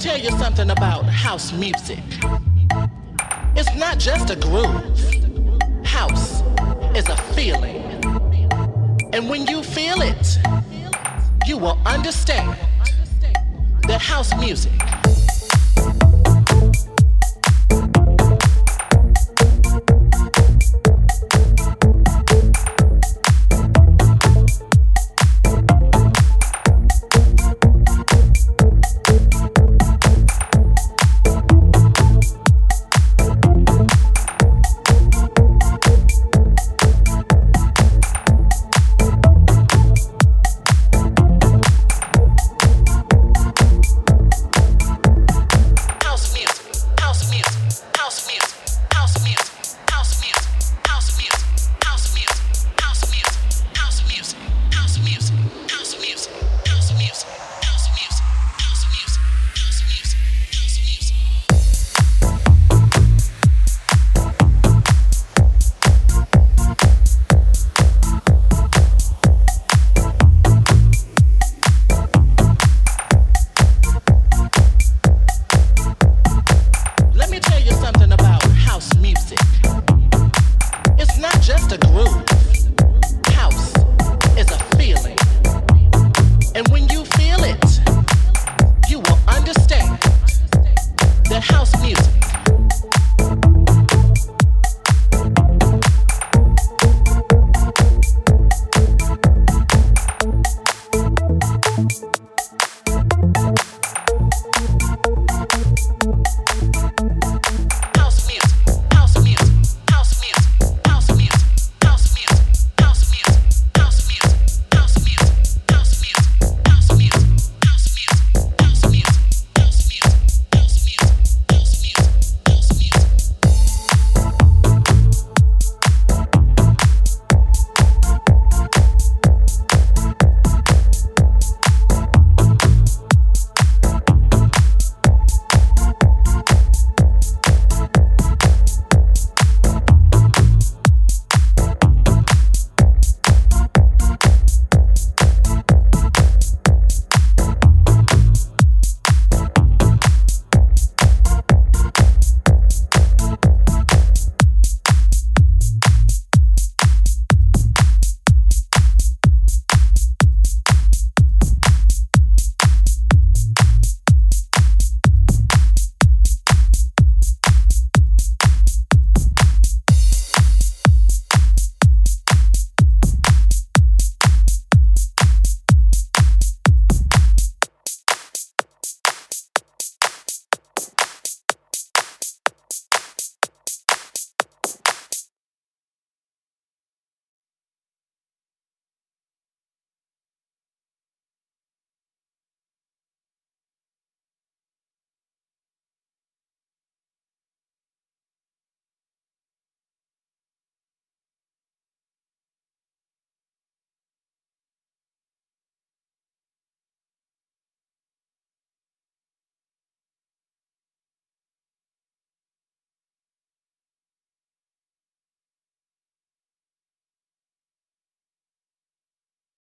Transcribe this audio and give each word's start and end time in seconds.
tell 0.00 0.16
you 0.18 0.30
something 0.38 0.70
about 0.70 1.04
house 1.04 1.52
music. 1.52 1.98
It's 3.54 3.74
not 3.76 3.98
just 3.98 4.30
a 4.30 4.36
groove. 4.36 4.82
House 5.84 6.40
is 6.96 7.06
a 7.10 7.16
feeling. 7.34 7.76
And 9.12 9.28
when 9.28 9.46
you 9.46 9.62
feel 9.62 10.00
it, 10.00 10.38
you 11.46 11.58
will 11.58 11.78
understand 11.86 12.56
that 13.88 14.00
house 14.00 14.34
music 14.40 14.89